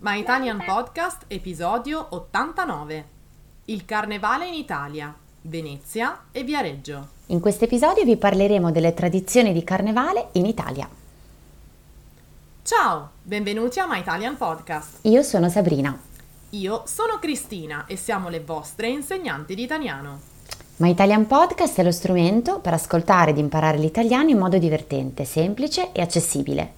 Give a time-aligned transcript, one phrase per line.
[0.00, 3.04] My Italian Podcast, episodio 89.
[3.64, 7.08] Il carnevale in Italia, Venezia e Viareggio.
[7.26, 10.88] In questo episodio vi parleremo delle tradizioni di carnevale in Italia.
[12.62, 14.98] Ciao, benvenuti a My Italian Podcast.
[15.02, 15.98] Io sono Sabrina.
[16.50, 20.20] Io sono Cristina e siamo le vostre insegnanti di italiano.
[20.76, 25.90] My Italian Podcast è lo strumento per ascoltare ed imparare l'italiano in modo divertente, semplice
[25.90, 26.77] e accessibile.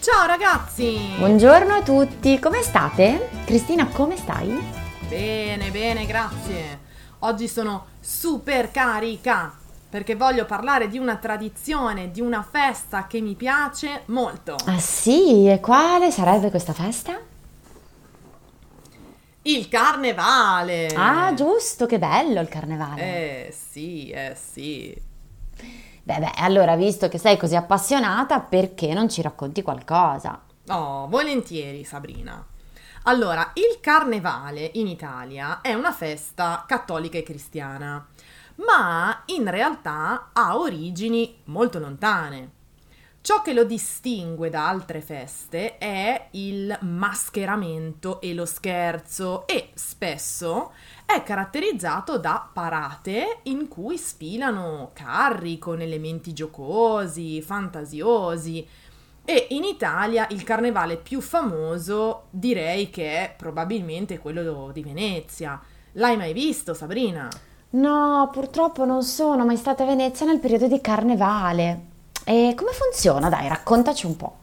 [0.00, 0.98] Ciao ragazzi!
[1.18, 3.28] Buongiorno a tutti, come state?
[3.44, 4.58] Cristina, come stai?
[5.06, 6.78] Bene, bene, grazie.
[7.18, 9.54] Oggi sono super carica
[9.90, 14.56] perché voglio parlare di una tradizione, di una festa che mi piace molto.
[14.64, 17.20] Ah sì, e quale sarebbe questa festa?
[19.42, 20.86] Il carnevale!
[20.94, 23.02] Ah, giusto, che bello il carnevale.
[23.02, 25.08] Eh sì, eh sì.
[26.02, 30.40] Beh, beh, allora, visto che sei così appassionata, perché non ci racconti qualcosa?
[30.68, 32.44] Oh, volentieri, Sabrina.
[33.04, 38.06] Allora, il carnevale in Italia è una festa cattolica e cristiana,
[38.66, 42.58] ma in realtà ha origini molto lontane.
[43.22, 50.72] Ciò che lo distingue da altre feste è il mascheramento e lo scherzo e spesso
[51.04, 58.66] è caratterizzato da parate in cui sfilano carri con elementi giocosi, fantasiosi
[59.22, 65.60] e in Italia il carnevale più famoso direi che è probabilmente quello di Venezia.
[65.92, 67.28] L'hai mai visto, Sabrina?
[67.72, 71.89] No, purtroppo non sono mai stata a Venezia nel periodo di carnevale.
[72.30, 73.28] E come funziona?
[73.28, 74.36] Dai, raccontaci un po'.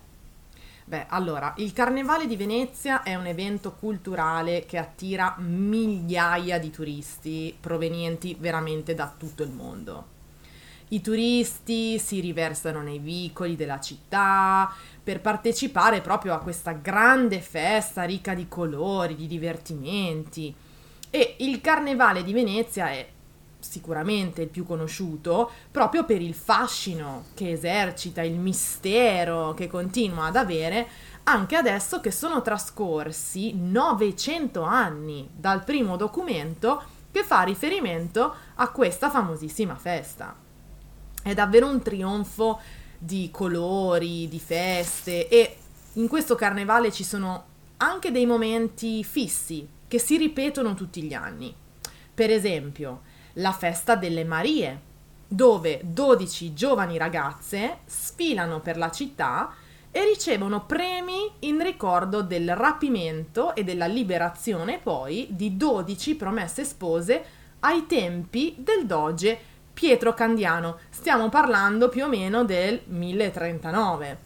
[0.83, 7.55] Beh, allora, il Carnevale di Venezia è un evento culturale che attira migliaia di turisti
[7.57, 10.05] provenienti veramente da tutto il mondo.
[10.89, 14.69] I turisti si riversano nei vicoli della città
[15.01, 20.53] per partecipare proprio a questa grande festa ricca di colori, di divertimenti.
[21.09, 23.07] E il Carnevale di Venezia è
[23.59, 30.35] sicuramente il più conosciuto, proprio per il fascino che esercita, il mistero che continua ad
[30.35, 30.88] avere,
[31.23, 39.09] anche adesso che sono trascorsi 900 anni dal primo documento che fa riferimento a questa
[39.09, 40.35] famosissima festa.
[41.22, 42.59] È davvero un trionfo
[42.97, 45.57] di colori, di feste e
[45.94, 47.46] in questo carnevale ci sono
[47.78, 51.53] anche dei momenti fissi che si ripetono tutti gli anni.
[52.13, 53.01] Per esempio,
[53.37, 54.81] la festa delle Marie,
[55.27, 59.53] dove 12 giovani ragazze sfilano per la città
[59.91, 67.23] e ricevono premi in ricordo del rapimento e della liberazione poi di 12 promesse spose
[67.59, 69.37] ai tempi del doge
[69.73, 70.77] Pietro Candiano.
[70.89, 74.25] Stiamo parlando più o meno del 1039.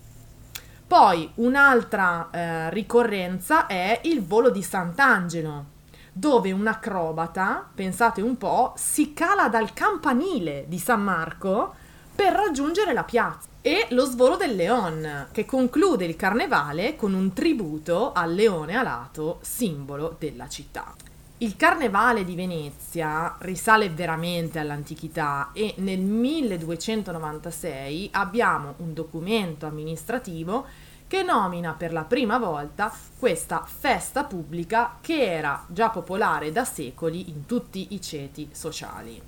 [0.87, 5.65] Poi un'altra eh, ricorrenza è il volo di Sant'Angelo,
[6.11, 11.73] dove un acrobata, pensate un po', si cala dal campanile di San Marco
[12.13, 13.47] per raggiungere la piazza.
[13.61, 19.37] E lo svolo del leon, che conclude il carnevale con un tributo al leone alato,
[19.41, 20.95] simbolo della città.
[21.37, 30.65] Il carnevale di Venezia risale veramente all'antichità e nel 1296 abbiamo un documento amministrativo
[31.11, 32.89] che nomina per la prima volta
[33.19, 39.21] questa festa pubblica che era già popolare da secoli in tutti i ceti sociali.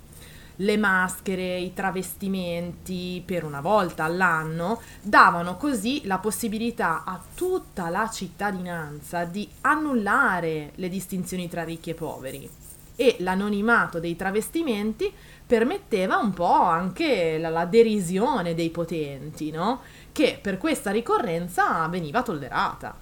[0.56, 8.08] Le maschere, i travestimenti per una volta all'anno davano così la possibilità a tutta la
[8.10, 12.50] cittadinanza di annullare le distinzioni tra ricchi e poveri
[12.96, 15.12] e l'anonimato dei travestimenti
[15.46, 19.80] permetteva un po' anche la, la derisione dei potenti, no?
[20.12, 22.96] Che per questa ricorrenza veniva tollerata.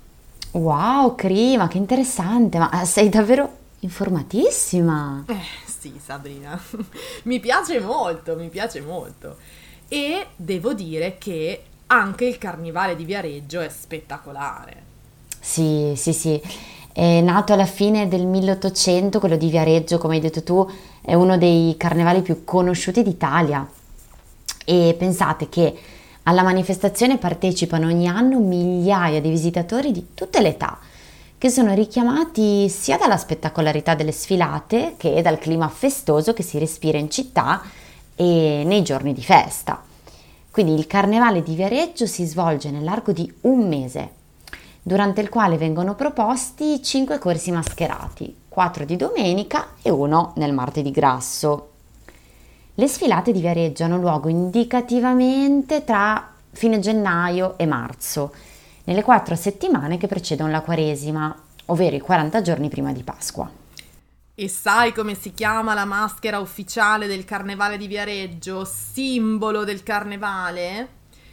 [0.53, 5.25] Wow, Crima, che interessante, ma sei davvero informatissima.
[5.27, 6.61] Eh sì, Sabrina,
[7.25, 9.37] mi piace molto, mi piace molto.
[9.89, 14.91] E devo dire che anche il carnevale di Viareggio è spettacolare.
[15.41, 16.41] Sì, sì, sì.
[16.93, 20.71] È nato alla fine del 1800, quello di Viareggio, come hai detto tu,
[21.03, 23.69] è uno dei carnevali più conosciuti d'Italia.
[24.65, 25.77] E pensate che
[26.23, 30.79] alla manifestazione partecipano ogni anno migliaia di visitatori di tutte le età
[31.43, 36.99] che sono richiamati sia dalla spettacolarità delle sfilate che dal clima festoso che si respira
[36.99, 37.63] in città
[38.15, 39.83] e nei giorni di festa.
[40.53, 44.11] Quindi il Carnevale di Viareggio si svolge nell'arco di un mese,
[44.81, 50.91] durante il quale vengono proposti 5 corsi mascherati, 4 di domenica e uno nel martedì
[50.91, 51.71] grasso.
[52.75, 58.35] Le sfilate di Viareggio hanno luogo indicativamente tra fine gennaio e marzo
[58.85, 61.35] nelle quattro settimane che precedono la Quaresima,
[61.67, 63.51] ovvero i 40 giorni prima di Pasqua.
[64.35, 70.89] E sai come si chiama la maschera ufficiale del Carnevale di Viareggio, simbolo del Carnevale?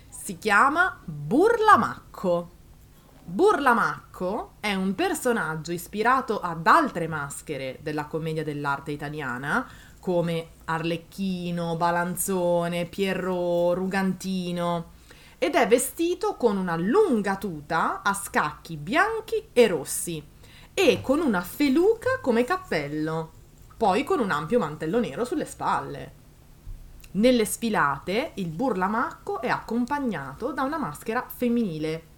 [0.10, 2.59] Si chiama Burlamacco.
[3.30, 12.88] Burlamacco è un personaggio ispirato ad altre maschere della commedia dell'arte italiana, come Arlecchino, Balanzone,
[12.88, 14.94] Pierrot, Rugantino
[15.38, 20.26] ed è vestito con una lunga tuta a scacchi bianchi e rossi
[20.74, 23.32] e con una feluca come cappello,
[23.78, 26.14] poi con un ampio mantello nero sulle spalle.
[27.12, 32.09] Nelle sfilate il burlamacco è accompagnato da una maschera femminile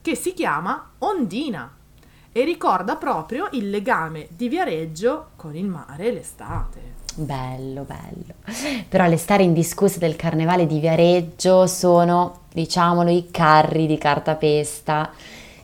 [0.00, 1.72] che si chiama Ondina
[2.32, 6.96] e ricorda proprio il legame di Viareggio con il mare e l'estate.
[7.14, 8.34] Bello, bello.
[8.88, 15.10] Però le star indiscusse del carnevale di Viareggio sono, diciamolo, i carri di cartapesta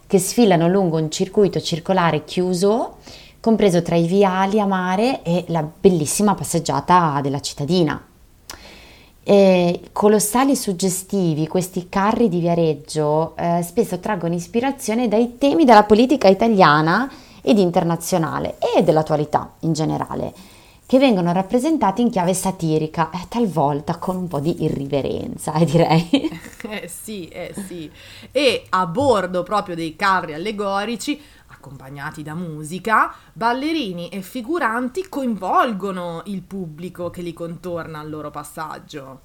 [0.07, 2.97] che sfilano lungo un circuito circolare chiuso,
[3.39, 8.05] compreso tra i viali a mare e la bellissima passeggiata della cittadina.
[9.27, 16.29] E colossali suggestivi, questi carri di Viareggio eh, spesso traggono ispirazione dai temi della politica
[16.29, 17.11] italiana
[17.41, 20.33] ed internazionale e dell'attualità in generale
[20.87, 26.31] che vengono rappresentati in chiave satirica, eh, talvolta con un po' di irriverenza, eh, direi.
[26.69, 27.91] Eh sì, eh sì.
[28.31, 31.19] E a bordo proprio dei carri allegorici,
[31.65, 39.23] accompagnati da musica, ballerini e figuranti coinvolgono il pubblico che li contorna al loro passaggio.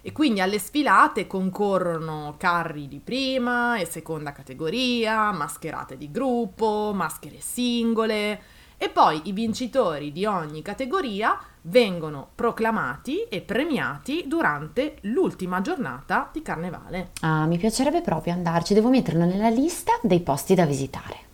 [0.00, 7.38] E quindi alle sfilate concorrono carri di prima e seconda categoria, mascherate di gruppo, maschere
[7.40, 8.40] singole
[8.78, 16.42] e poi i vincitori di ogni categoria vengono proclamati e premiati durante l'ultima giornata di
[16.42, 17.10] carnevale.
[17.20, 21.30] Ah, mi piacerebbe proprio andarci, devo metterlo nella lista dei posti da visitare.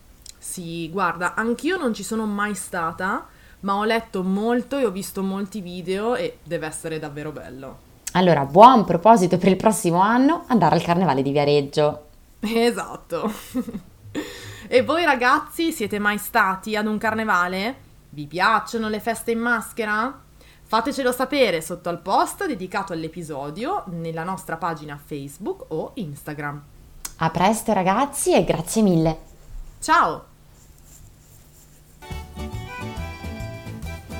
[0.50, 3.27] Sì, guarda, anch'io non ci sono mai stata,
[3.61, 7.79] ma ho letto molto e ho visto molti video e deve essere davvero bello.
[8.12, 12.06] Allora, buon proposito per il prossimo anno, andare al carnevale di Viareggio.
[12.41, 13.31] Esatto.
[14.71, 17.77] E voi ragazzi siete mai stati ad un carnevale?
[18.11, 20.21] Vi piacciono le feste in maschera?
[20.62, 26.62] Fatecelo sapere sotto al post dedicato all'episodio nella nostra pagina Facebook o Instagram.
[27.17, 29.19] A presto ragazzi e grazie mille.
[29.81, 30.37] Ciao!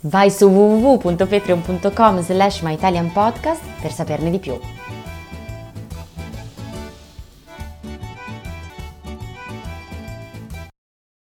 [0.00, 4.58] Vai su www.patreon.com slash myitalianpodcast per saperne di più.